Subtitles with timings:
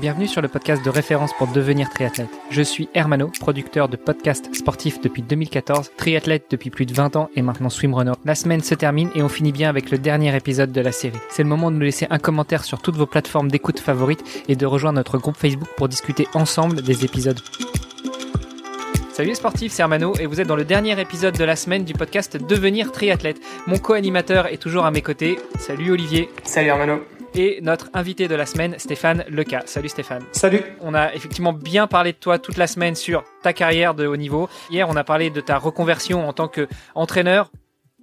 [0.00, 2.30] Bienvenue sur le podcast de référence pour devenir triathlète.
[2.50, 7.28] Je suis Hermano, producteur de podcasts sportifs depuis 2014, triathlète depuis plus de 20 ans
[7.36, 8.12] et maintenant swimrunner.
[8.24, 11.18] La semaine se termine et on finit bien avec le dernier épisode de la série.
[11.28, 14.56] C'est le moment de nous laisser un commentaire sur toutes vos plateformes d'écoute favorites et
[14.56, 17.40] de rejoindre notre groupe Facebook pour discuter ensemble des épisodes.
[19.12, 21.84] Salut les sportifs, c'est Hermano et vous êtes dans le dernier épisode de la semaine
[21.84, 23.36] du podcast Devenir triathlète.
[23.66, 25.38] Mon co-animateur est toujours à mes côtés.
[25.58, 26.30] Salut Olivier.
[26.44, 27.00] Salut Hermano
[27.34, 29.62] et notre invité de la semaine, Stéphane Leca.
[29.66, 30.24] Salut Stéphane.
[30.32, 30.62] Salut.
[30.80, 34.16] On a effectivement bien parlé de toi toute la semaine sur ta carrière de haut
[34.16, 34.48] niveau.
[34.70, 37.50] Hier, on a parlé de ta reconversion en tant qu'entraîneur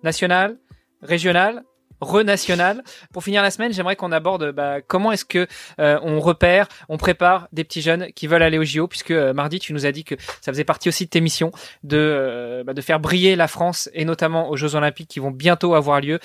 [0.04, 0.58] national,
[1.02, 1.64] régional,
[2.02, 2.84] renational.
[3.14, 5.48] Pour finir la semaine, j'aimerais qu'on aborde bah, comment est-ce que
[5.80, 9.34] euh, on repère, on prépare des petits jeunes qui veulent aller au JO, puisque euh,
[9.34, 11.52] mardi tu nous as dit que ça faisait partie aussi de tes missions
[11.84, 15.32] de euh, bah, de faire briller la France et notamment aux Jeux Olympiques qui vont
[15.32, 16.20] bientôt avoir lieu.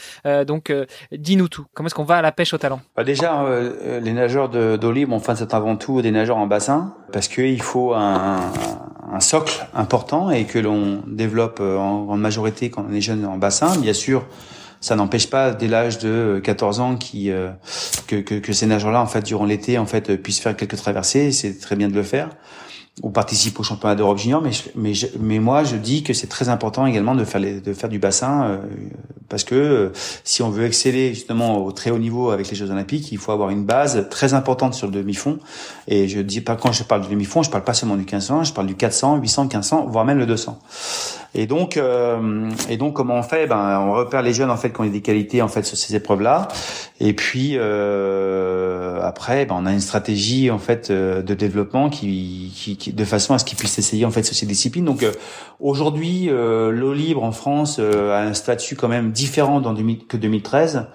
[0.47, 0.73] donc
[1.13, 1.67] dis-nous tout.
[1.75, 2.81] Comment est-ce qu'on va à la pêche au talent?
[2.97, 3.45] Bah Déjà,
[4.01, 4.51] les nageurs
[4.93, 8.53] libre, enfin c'est avant tout des nageurs en bassin, parce qu'il faut un,
[9.11, 13.37] un socle important et que l'on développe en grande majorité quand on est jeune en
[13.37, 13.77] bassin.
[13.79, 14.25] Bien sûr
[14.83, 17.49] ça n'empêche pas dès l'âge de 14 ans qui euh,
[18.07, 21.33] que, que, que, ces nageurs-là en fait durant l'été en fait puissent faire quelques traversées,
[21.33, 22.29] c'est très bien de le faire
[23.01, 26.51] ou participe au championnat d'Europe junior, mais mais mais moi je dis que c'est très
[26.51, 28.59] important également de faire les, de faire du bassin euh,
[29.31, 29.93] parce que euh,
[30.25, 33.33] si on veut exceller justement au très haut niveau avec les Jeux Olympiques, il faut
[33.33, 35.39] avoir une base très importante sur le demi-fond.
[35.89, 38.45] Et je dis pas quand je parle du demi-fond, je parle pas seulement du 1500,
[38.45, 40.59] je parle du 400, 800, 1500, voire même le 200.
[41.35, 43.47] Et donc euh, et donc comment on fait?
[43.47, 45.97] Ben on repère les jeunes en fait qui ont des qualités en fait sur ces
[45.97, 46.49] épreuves-là.
[47.01, 52.82] Et puis euh, après, ben, on a une stratégie en fait de développement qui, qui
[52.91, 54.85] de façon à ce qu'ils puissent essayer en fait ces disciplines.
[54.85, 55.13] Donc euh,
[55.61, 60.17] aujourd'hui, euh, l'eau libre en France euh, a un statut quand même différent dans, que
[60.17, 60.87] 2013.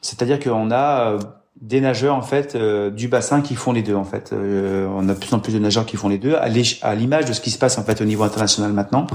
[0.00, 1.18] C'est-à-dire qu'on a
[1.60, 4.30] des nageurs en fait euh, du bassin qui font les deux en fait.
[4.32, 7.26] Euh, on a de plus en plus de nageurs qui font les deux à l'image
[7.26, 9.06] de ce qui se passe en fait au niveau international maintenant.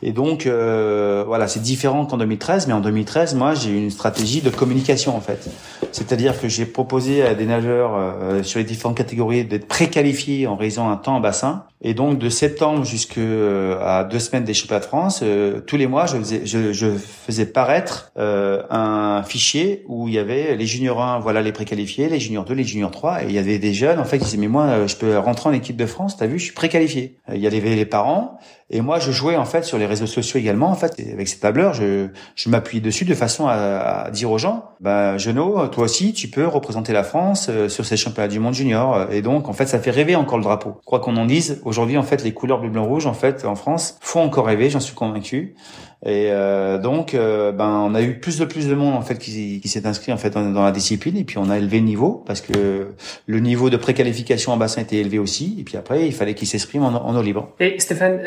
[0.00, 4.40] Et donc euh, voilà, c'est différent qu'en 2013, mais en 2013, moi j'ai une stratégie
[4.40, 5.50] de communication en fait.
[5.90, 7.98] C'est-à-dire que j'ai proposé à des nageurs
[8.44, 11.64] sur les différentes catégories d'être préqualifiés en réalisant un temps en bassin.
[11.84, 15.22] Et donc de septembre jusqu'à deux semaines des championnats de France,
[15.66, 20.56] tous les mois je faisais, je, je faisais paraître un fichier où il y avait
[20.56, 23.38] les juniors 1, voilà les préqualifiés, les juniors 2, les juniors 3, et il y
[23.38, 25.76] avait des jeunes en fait qui disaient mais moi euh, je peux rentrer en équipe
[25.76, 27.18] de France, t'as vu, je suis préqualifié.
[27.28, 28.38] Euh, il y avait les parents
[28.74, 31.38] et moi je jouais en fait sur les réseaux sociaux également en fait avec ces
[31.38, 36.12] tableurs, je, je m'appuie dessus de façon à, dire aux gens, ben Genot, toi aussi
[36.12, 39.52] tu peux représenter la France euh, sur ces championnats du monde junior et donc en
[39.52, 40.76] fait ça fait rêver encore le drapeau.
[40.84, 43.54] Quoi qu'on en dise, aujourd'hui en fait les couleurs bleu blanc rouge en fait en
[43.54, 45.54] France font encore rêver, j'en suis convaincu.
[46.04, 49.18] Et euh, donc, euh, ben, on a eu plus de plus de monde en fait
[49.18, 51.16] qui, s'est inscrit en fait dans, la discipline.
[51.16, 52.88] Et puis on a élevé le niveau parce que
[53.26, 55.56] le niveau de préqualification en bassin était élevé aussi.
[55.58, 57.48] Et puis après, il fallait qu'ils s'expriment en, en, eau libre.
[57.58, 58.20] Et Stéphane,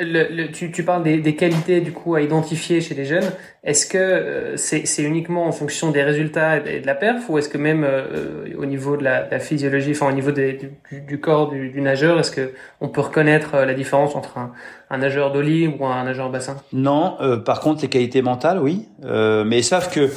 [0.53, 3.31] tu, parles des, qualités du coup à identifier chez les jeunes.
[3.63, 7.49] Est-ce que euh, c'est uniquement en fonction des résultats et de la perf, ou est-ce
[7.49, 11.81] que même euh, au niveau de la, physiologie, enfin au niveau du, corps du, du
[11.81, 14.51] nageur, est-ce que on peut reconnaître la différence entre un,
[14.89, 18.87] un nageur libre ou un nageur bassin Non, euh, par contre les qualités mentales, oui.
[19.03, 20.09] Euh, mais ils savent que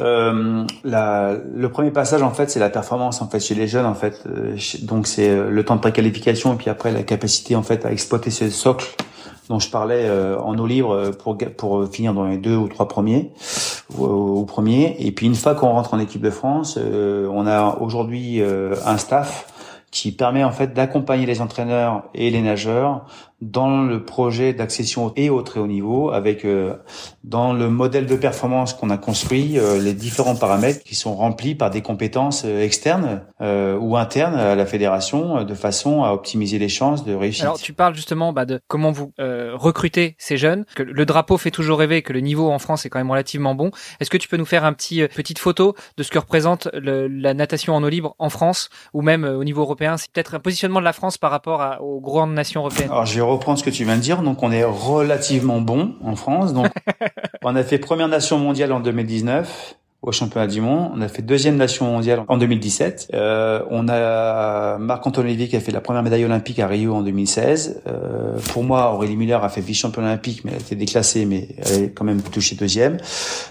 [0.00, 3.94] euh, le premier passage en fait, c'est la performance en fait chez les jeunes en
[3.94, 4.22] fait.
[4.26, 7.92] Euh, donc c'est le temps de préqualification et puis après la capacité en fait à
[7.92, 8.86] exploiter ce socle
[9.48, 13.30] dont je parlais en eau libre pour pour finir dans les deux ou trois premiers
[13.96, 14.94] ou, premiers.
[14.98, 19.46] Et puis une fois qu'on rentre en équipe de France, on a aujourd'hui un staff
[19.90, 23.06] qui permet en fait d'accompagner les entraîneurs et les nageurs
[23.40, 26.74] dans le projet d'accession et au très haut niveau, avec euh,
[27.22, 31.54] dans le modèle de performance qu'on a construit euh, les différents paramètres qui sont remplis
[31.54, 36.68] par des compétences euh, externes ou internes à la fédération, de façon à optimiser les
[36.68, 37.42] chances de réussite.
[37.42, 41.52] Alors tu parles justement bah, de comment vous recrutez ces jeunes, que le drapeau fait
[41.52, 43.70] toujours rêver, que le niveau en France est quand même relativement bon.
[44.00, 47.06] Est-ce que tu peux nous faire un petit petite photo de ce que représente le,
[47.06, 49.96] la natation en eau libre en France ou même au niveau européen?
[49.96, 52.90] C'est peut-être un positionnement de la France par rapport à, aux grandes nations européennes.
[52.90, 54.22] Alors, reprendre ce que tu viens de dire.
[54.22, 56.52] Donc, on est relativement bon en France.
[56.52, 56.68] Donc,
[57.42, 60.92] on a fait première nation mondiale en 2019 au championnat du monde.
[60.94, 63.10] On a fait deuxième nation mondiale en 2017.
[63.14, 67.02] Euh, on a Marc-Antoine Olivier qui a fait la première médaille olympique à Rio en
[67.02, 67.82] 2016.
[67.86, 71.48] Euh, pour moi, Aurélie Muller a fait vice-championne olympique, mais elle a été déclassée, mais
[71.58, 72.98] elle est quand même touchée deuxième.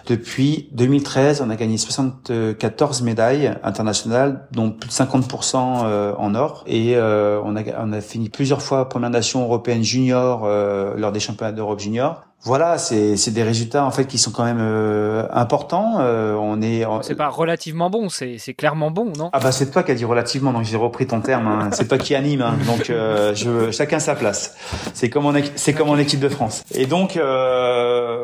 [0.07, 6.63] Depuis 2013, on a gagné 74 médailles internationales, dont plus de 50% euh, en or.
[6.65, 11.11] Et euh, on, a, on a fini plusieurs fois première nation européenne junior euh, lors
[11.11, 12.23] des championnats d'Europe junior.
[12.43, 15.95] Voilà, c'est des résultats en fait qui sont quand même euh, importants.
[15.99, 16.85] Euh, on est.
[17.01, 19.29] C'est pas relativement bon, c'est c'est clairement bon, non?
[19.33, 21.47] Ah bah c'est toi qui as dit relativement, donc j'ai repris ton terme.
[21.47, 21.69] Hein.
[21.73, 22.55] C'est toi qui anime, hein.
[22.65, 24.55] donc euh, je chacun sa place.
[24.93, 26.63] C'est comme en c'est comme en équipe de France.
[26.73, 27.19] Et donc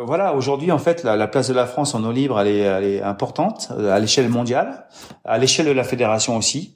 [0.05, 2.59] voilà, aujourd'hui en fait la, la, place de la France en eau libre elle est,
[2.59, 4.85] elle est importante à l'échelle mondiale,
[5.25, 6.75] à l'échelle de la fédération aussi.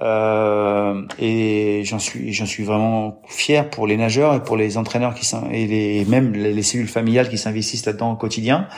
[0.00, 5.14] Euh, et j'en suis, j'en suis vraiment fier pour les nageurs et pour les entraîneurs
[5.14, 8.68] qui et les même les, cellules familiales qui s'investissent là-dedans au quotidien.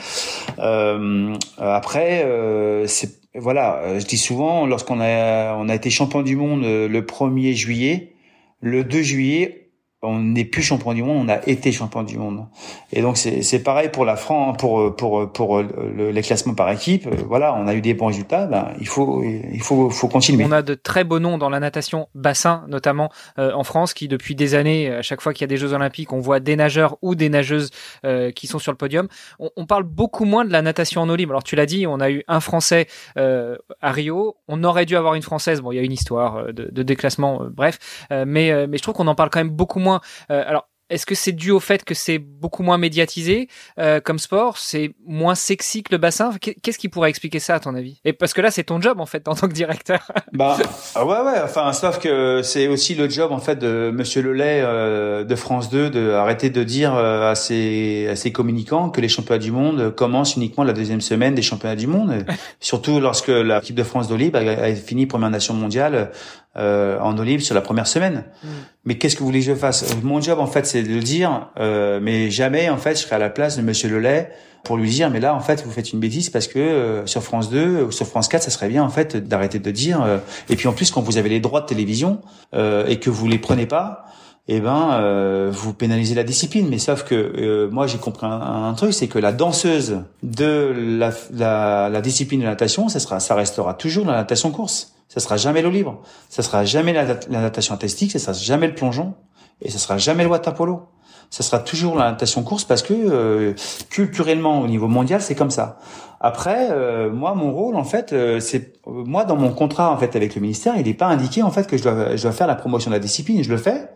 [0.59, 6.35] Euh, après, euh, c'est voilà, je dis souvent lorsqu'on a on a été champion du
[6.35, 8.13] monde le 1er juillet,
[8.59, 9.60] le 2 juillet,
[10.03, 12.45] on n'est plus champion du monde, on a été champion du monde.
[12.91, 17.07] Et donc c'est pareil pour la France, pour pour pour les classements par équipe.
[17.27, 18.47] Voilà, on a eu des bons résultats.
[18.47, 20.43] Ben, il faut il faut faut continuer.
[20.45, 24.07] On a de très beaux noms dans la natation bassin, notamment euh, en France, qui
[24.07, 26.55] depuis des années, à chaque fois qu'il y a des Jeux Olympiques, on voit des
[26.55, 27.69] nageurs ou des nageuses
[28.03, 29.07] euh, qui sont sur le podium.
[29.39, 31.33] On, on, parle beaucoup moins de la natation en eau libre.
[31.33, 32.87] Alors tu l'as dit, on a eu un Français
[33.17, 34.37] euh, à Rio.
[34.47, 35.61] On aurait dû avoir une Française.
[35.61, 37.77] Bon, il y a une histoire de, de déclassement, bref.
[38.09, 39.90] mais mais je trouve qu'on en parle quand même beaucoup moins
[40.29, 43.47] euh, alors, est-ce que c'est dû au fait que c'est beaucoup moins médiatisé
[43.79, 44.57] euh, comme sport?
[44.57, 46.31] C'est moins sexy que le bassin?
[46.39, 48.01] Qu'est-ce qui pourrait expliquer ça à ton avis?
[48.03, 50.11] Et parce que là, c'est ton job en fait en tant que directeur.
[50.33, 50.57] bah
[50.95, 51.39] ah ouais ouais.
[51.43, 55.69] Enfin, sauf que c'est aussi le job en fait de Monsieur Lelay euh, de France
[55.69, 59.95] 2 de arrêter de dire à ses à ses communicants que les championnats du monde
[59.95, 62.25] commencent uniquement la deuxième semaine des championnats du monde.
[62.59, 66.11] Surtout lorsque l'équipe de France d'Olive a, fini première nation mondiale
[66.57, 68.25] euh, en olive sur la première semaine.
[68.43, 68.47] Mm.
[68.85, 70.99] Mais qu'est-ce que vous voulez que je fasse Mon job, en fait, c'est de le
[70.99, 74.29] dire, euh, mais jamais, en fait, je serai à la place de Monsieur Lelay
[74.63, 77.23] pour lui dire, mais là, en fait, vous faites une bêtise parce que euh, sur
[77.23, 80.03] France 2 ou sur France 4, ça serait bien, en fait, d'arrêter de dire.
[80.03, 80.17] Euh,
[80.49, 82.21] et puis, en plus, quand vous avez les droits de télévision
[82.53, 84.05] euh, et que vous les prenez pas,
[84.47, 86.67] eh ben, vous pénalisez la discipline.
[86.69, 91.89] Mais sauf que moi, j'ai compris un, truc, c'est que la danseuse de la, la,
[91.89, 95.61] la discipline de natation, ça sera, ça restera toujours la natation course ça sera jamais
[95.61, 99.13] l'eau libre, ça sera jamais la, natation artistique, ça sera jamais le plongeon,
[99.61, 100.83] et ça sera jamais le water polo.
[101.31, 103.53] Ça sera toujours la course parce que euh,
[103.89, 105.79] culturellement au niveau mondial c'est comme ça.
[106.19, 110.17] Après, euh, moi mon rôle en fait, euh, c'est moi dans mon contrat en fait
[110.17, 112.47] avec le ministère, il n'est pas indiqué en fait que je dois je dois faire
[112.47, 113.45] la promotion de la discipline.
[113.45, 113.87] Je le fais,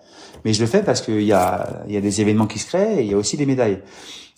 [0.45, 2.99] mais je le fais parce qu'il y a y a des événements qui se créent
[2.99, 3.81] et il y a aussi des médailles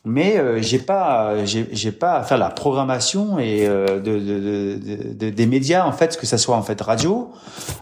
[0.08, 5.30] mais euh, j'ai pas j'ai pas à faire la programmation et euh, de, de, de,
[5.30, 7.30] des médias en fait que ça soit en fait radio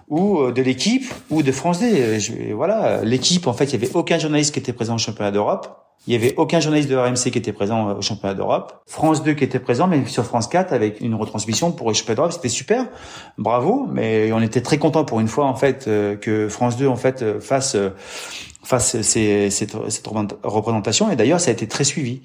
[0.10, 3.04] ou euh, de l'équipe ou de France D je, voilà.
[3.04, 5.82] L'équipe en fait il y avait aucun journaliste qui était présent au championnat d'Europe.
[6.08, 8.84] Il y avait aucun journaliste de RMC qui était présent au championnat d'Europe.
[8.86, 12.18] France 2 qui était présent mais sur France 4 avec une retransmission pour le championnat
[12.18, 12.32] d'Europe.
[12.32, 12.86] C'était super.
[13.40, 13.88] Bravo.
[13.92, 15.86] Mais on était très content pour une fois en fait
[16.22, 17.76] que France 2 en fait fasse
[18.66, 20.08] face ces, cette, cette
[20.44, 22.22] représentation et d'ailleurs ça a été très suivi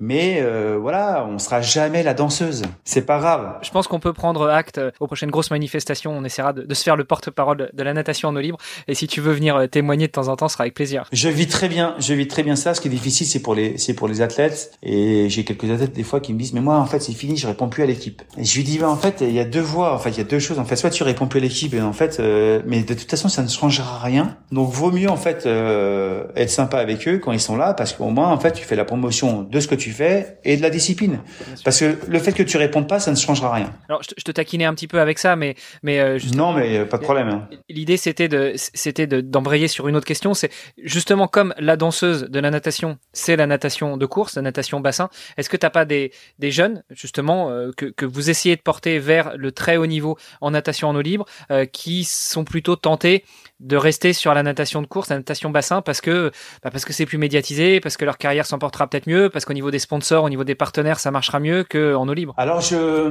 [0.00, 2.62] mais euh, voilà, on sera jamais la danseuse.
[2.84, 3.58] C'est pas grave.
[3.62, 6.12] Je pense qu'on peut prendre acte euh, aux prochaines grosses manifestations.
[6.12, 8.58] On essaiera de, se faire le porte-parole de la natation en eau libre.
[8.88, 11.04] Et si tu veux venir euh, témoigner de temps en temps, ce sera avec plaisir.
[11.12, 11.94] Je vis très bien.
[11.98, 12.72] Je vis très bien ça.
[12.72, 14.72] Ce qui est difficile, c'est pour les, c'est pour les athlètes.
[14.82, 17.36] Et j'ai quelques athlètes des fois qui me disent, mais moi, en fait, c'est fini.
[17.36, 18.22] Je réponds plus à l'équipe.
[18.38, 19.94] Et je lui dis, bah, en fait, il y a deux voies.
[19.94, 20.58] En fait, il y a deux choses.
[20.58, 22.20] En fait, soit tu réponds plus à l'équipe, et en fait,
[22.66, 24.36] mais de toute façon, ça ne changera rien.
[24.50, 28.08] Donc, vaut mieux en fait être sympa avec eux quand ils sont là, parce qu'au
[28.08, 30.70] moins, en fait, tu fais la promotion de ce que tu fais et de la
[30.70, 31.20] discipline.
[31.64, 33.72] Parce que le fait que tu répondes pas, ça ne changera rien.
[33.88, 36.98] Alors, je te taquinais un petit peu avec ça, mais mais euh, non, mais pas
[36.98, 37.28] de problème.
[37.28, 37.48] Hein.
[37.68, 40.34] L'idée c'était de c'était d'embrayer sur une autre question.
[40.34, 40.50] C'est
[40.82, 45.08] justement comme la danseuse de la natation, c'est la natation de course, la natation bassin.
[45.36, 48.98] Est-ce que t'as pas des des jeunes justement euh, que que vous essayez de porter
[48.98, 53.24] vers le très haut niveau en natation en eau libre, euh, qui sont plutôt tentés
[53.60, 56.30] de rester sur la natation de course, la natation bassin, parce que
[56.62, 59.44] bah parce que c'est plus médiatisé, parce que leur carrière s'en portera peut-être mieux, parce
[59.44, 62.34] qu'au niveau des sponsors, au niveau des partenaires, ça marchera mieux qu'en eau libre.
[62.36, 63.08] Alors je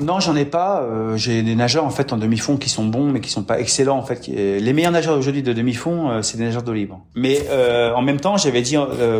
[0.00, 0.82] non, j'en ai pas.
[0.82, 3.60] Euh, j'ai des nageurs en fait en demi-fond qui sont bons, mais qui sont pas
[3.60, 4.26] excellents en fait.
[4.28, 7.00] Les meilleurs nageurs aujourd'hui de demi-fond, euh, c'est des nageurs d'eau libre.
[7.14, 8.76] Mais euh, en même temps, j'avais dit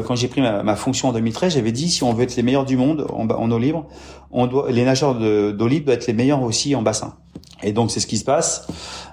[0.06, 2.64] quand j'ai pris ma, fonction en 2013, j'avais dit si on veut être les meilleurs
[2.64, 3.86] du monde en, en eau libre,
[4.30, 7.14] on doit les nageurs d'eau libre doivent être les meilleurs aussi en bassin.
[7.62, 8.66] Et donc c'est ce qui se passe.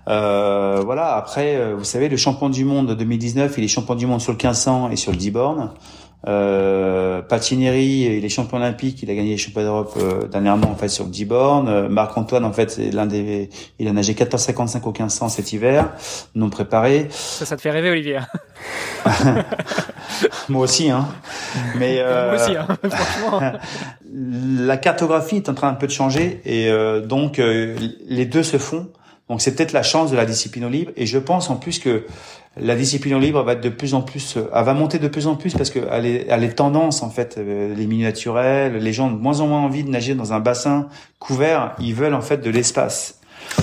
[0.07, 1.15] Euh, voilà.
[1.15, 4.31] Après, euh, vous savez, le champion du monde 2019, il est champion du monde sur
[4.31, 5.71] le 1500 et sur le 10 bornes.
[6.25, 10.75] Euh, Patineri, il est champion olympique, il a gagné les championnats d'Europe euh, dernièrement en
[10.75, 11.67] fait sur le 10 bornes.
[11.69, 15.53] Euh, Marc Antoine en fait c'est l'un des, il a nagé 14,55 au 1500 cet
[15.53, 15.91] hiver,
[16.33, 17.07] non préparé.
[17.11, 18.19] Ça, ça te fait rêver Olivier.
[20.49, 21.07] Moi aussi hein.
[21.77, 22.67] Mais Moi aussi hein.
[22.89, 23.53] Franchement.
[24.11, 26.69] la cartographie est en train un peu de changer et
[27.05, 28.89] donc les deux se font
[29.29, 30.91] Donc c'est peut-être la chance de la discipline au libre.
[30.95, 32.05] Et je pense en plus que
[32.55, 35.27] la discipline au libre va être de plus en plus, elle va monter de plus
[35.27, 37.37] en plus parce qu'elle est, elle est tendance en fait.
[37.37, 40.39] Les milieux naturels, les gens ont de moins en moins envie de nager dans un
[40.39, 40.87] bassin
[41.19, 41.75] couvert.
[41.79, 43.19] Ils veulent en fait de l'espace.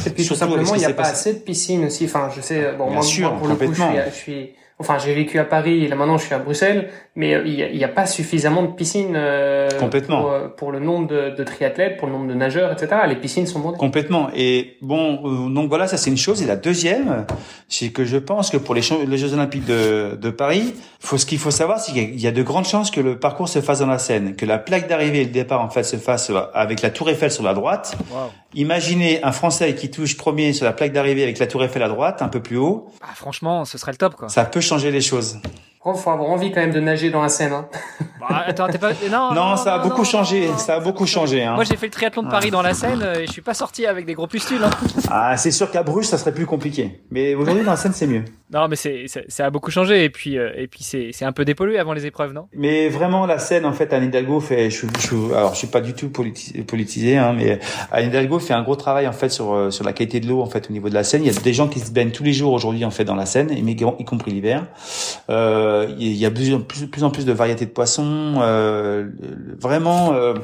[0.07, 2.05] Et puis tout simplement, il n'y a pas assez de piscines aussi.
[2.05, 4.51] Enfin, je sais, bon, Bien sûr, pour le coup, je suis, je suis
[4.85, 7.77] Enfin, j'ai vécu à Paris et là maintenant je suis à Bruxelles, mais euh, il
[7.77, 10.21] n'y a, pas suffisamment de piscines euh, Complètement.
[10.21, 12.89] Pour, euh, pour, le nombre de, de, triathlètes, pour le nombre de nageurs, etc.
[13.09, 13.79] Les piscines sont bonnes.
[13.79, 14.29] Complètement.
[14.37, 16.43] Et bon, donc voilà, ça c'est une chose.
[16.43, 17.25] Et la deuxième,
[17.69, 21.25] c'est que je pense que pour les, les Jeux Olympiques de, de Paris, faut, ce
[21.25, 23.79] qu'il faut savoir, c'est qu'il y a de grandes chances que le parcours se fasse
[23.79, 26.83] dans la Seine, que la plaque d'arrivée et le départ en fait se fasse avec
[26.83, 27.97] la Tour Eiffel sur la droite.
[28.55, 31.89] Imaginez un Français qui touche premier sur la plaque d'arrivée avec la Tour Eiffel à
[31.89, 32.89] droite, un peu plus haut.
[33.03, 34.29] Ah, franchement, ce serait le top, quoi.
[34.29, 35.39] Ça peut changer les choses.
[35.87, 37.53] Il faut avoir envie quand même de nager dans la Seine.
[37.53, 37.67] Hein.
[38.19, 38.93] Bah, attends, t'es pas...
[39.11, 40.49] non, non, ça a beaucoup changé.
[40.57, 41.43] ça a beaucoup changé.
[41.43, 41.55] Hein.
[41.55, 43.55] Moi, j'ai fait le triathlon de Paris dans la Seine euh, et je suis pas
[43.55, 44.65] sorti avec des gros pustules.
[44.65, 44.71] Hein.
[45.11, 47.03] Ah, c'est sûr qu'à Bruges, ça serait plus compliqué.
[47.11, 48.25] Mais aujourd'hui, dans la Seine, c'est mieux.
[48.51, 51.33] Non, mais c'est, ça a beaucoup changé et puis euh, et puis c'est c'est un
[51.33, 52.47] peu dépollué avant les épreuves, non?
[52.55, 54.71] Mais vraiment, la Seine, en fait, Anne Hidalgo fait.
[54.71, 57.59] Je, je, alors, je suis pas du tout politisé, politisé hein, mais
[57.91, 60.41] Anne Hidalgo fait un gros travail en fait sur euh, sur la qualité de l'eau
[60.41, 61.25] en fait au niveau de la Seine.
[61.25, 63.17] Il y a des gens qui se baignent tous les jours aujourd'hui en fait dans
[63.17, 64.67] la Seine, y compris l'hiver.
[65.31, 68.35] Euh, il y a plus, plus, plus en plus de variétés de poissons.
[68.39, 69.09] Euh,
[69.59, 70.35] vraiment, euh,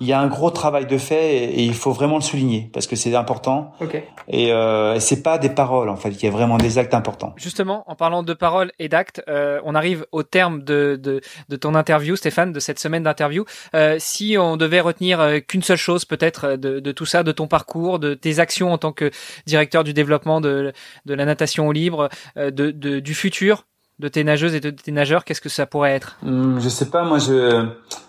[0.00, 2.86] il y a un gros travail de fait et, il faut vraiment le souligner parce
[2.86, 3.72] que c'est important.
[3.80, 4.04] Okay.
[4.28, 7.32] Et euh, c'est pas des paroles en fait, il y a vraiment des actes importants.
[7.36, 11.56] Justement, en parlant de paroles et d'actes, euh, on arrive au terme de, de, de,
[11.56, 13.44] ton interview, Stéphane, de cette semaine d'interview.
[13.74, 17.32] Euh, si on devait retenir euh, qu'une seule chose peut-être de, de tout ça, de
[17.32, 19.10] ton parcours, de tes actions en tant que
[19.46, 20.72] directeur du développement de,
[21.06, 23.64] de la natation au libre, de, de, du futur,
[24.00, 26.18] de tes nageuses et de tes nageurs, qu'est-ce que ça pourrait être?
[26.26, 27.66] Hum, Je sais pas, moi je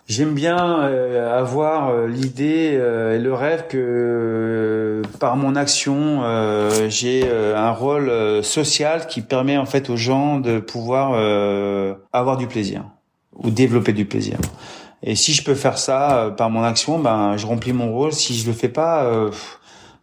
[0.07, 6.23] j'aime bien euh, avoir euh, l'idée euh, et le rêve que par mon action
[6.89, 8.11] j'ai un rôle
[8.43, 11.13] social qui permet en fait aux gens de pouvoir
[12.13, 12.83] avoir du plaisir
[13.35, 14.37] ou développer du plaisir.
[15.03, 18.11] Et si je peux faire ça par mon action, ben je remplis mon rôle.
[18.11, 19.29] Si je le fais pas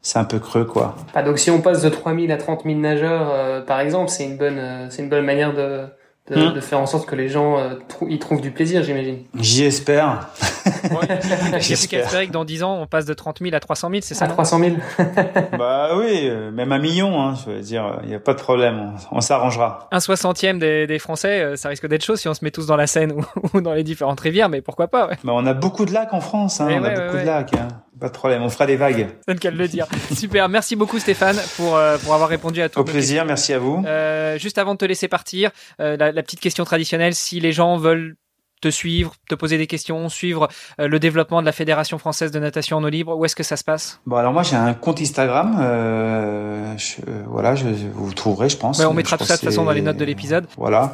[0.03, 0.97] c'est un peu creux quoi.
[1.15, 4.25] Ah, donc si on passe de 3000 à 30 000 nageurs euh, par exemple, c'est
[4.25, 5.85] une bonne euh, c'est une bonne manière de
[6.31, 6.53] de, hmm.
[6.53, 7.75] de, faire en sorte que les gens euh,
[8.09, 9.25] y trouvent du plaisir, j'imagine.
[9.41, 10.29] J'y espère.
[10.65, 11.19] Ouais,
[11.59, 13.91] J'ai plus qu'à espérer que dans 10 ans, on passe de 30 000 à 300
[13.91, 14.77] 000, c'est ça À 300 000
[15.59, 18.93] Bah oui, même un million, hein, je veux dire, il n'y a pas de problème,
[19.11, 19.89] on, s'arrangera.
[19.91, 22.77] Un soixantième des, des Français, ça risque d'être chaud si on se met tous dans
[22.77, 25.17] la Seine ou, ou dans les différentes rivières, mais pourquoi pas ouais.
[25.25, 27.55] Bah on a beaucoup de lacs en France, hein, on a beaucoup de lacs.
[27.55, 27.67] Hein.
[28.03, 29.07] Pas de problème, on fera des vagues.
[29.29, 29.87] C'est de le dire.
[30.13, 32.81] Super, merci beaucoup Stéphane pour, euh, pour avoir répondu à tout.
[32.81, 33.81] Au plaisir, merci à vous.
[33.87, 37.53] Euh, juste avant de te laisser partir, euh, la, la, petite question traditionnelle, si les
[37.53, 38.17] gens veulent
[38.63, 40.49] te suivre, te poser des questions, suivre
[40.81, 43.43] euh, le développement de la Fédération française de natation en eau libre Où est-ce que
[43.43, 44.01] ça se passe?
[44.07, 45.59] Bon, alors moi j'ai un compte Instagram.
[45.61, 48.79] Euh, je, euh, voilà, je, vous trouverez, je pense.
[48.79, 50.47] Ouais, on mettra tout ça de toute façon dans les notes de l'épisode.
[50.57, 50.93] Voilà.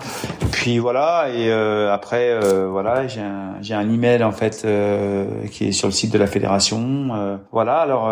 [0.50, 4.66] Puis voilà, et euh, après, euh, voilà, j'ai un, j'ai un email en fait
[5.50, 7.38] qui est sur le site de la fédération.
[7.52, 8.10] voilà, alors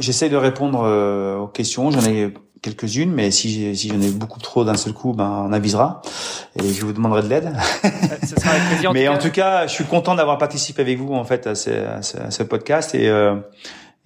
[0.00, 1.90] j'essaie de répondre aux questions.
[1.90, 2.32] J'en ai
[2.62, 6.02] quelques-unes, mais si, si j'en ai beaucoup trop d'un seul coup, ben on avisera.
[6.56, 7.52] Et je vous demanderai de l'aide.
[8.92, 11.70] mais en tout cas, je suis content d'avoir participé avec vous en fait à ce,
[11.70, 12.94] à ce, podcast.
[12.94, 13.36] Et euh,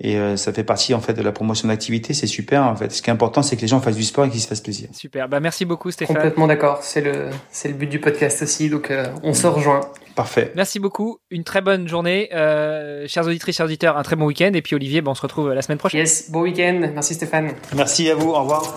[0.00, 2.90] et euh, ça fait partie en fait de la promotion d'activité, c'est super en fait.
[2.92, 4.60] Ce qui est important, c'est que les gens fassent du sport et qu'ils se fassent
[4.60, 4.88] plaisir.
[4.92, 6.16] Super, bah merci beaucoup Stéphane.
[6.16, 9.80] Complètement d'accord, c'est le c'est le but du podcast aussi, donc euh, on se rejoint.
[10.16, 10.52] Parfait.
[10.54, 14.52] Merci beaucoup, une très bonne journée, euh, chers auditrices, chers auditeurs, un très bon week-end
[14.54, 16.00] et puis Olivier, bon, on se retrouve la semaine prochaine.
[16.00, 17.52] Yes, bon week-end, merci Stéphane.
[17.74, 18.76] Merci à vous, au revoir.